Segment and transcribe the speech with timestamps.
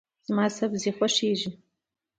[0.27, 1.49] زما سبزي خوښیږي.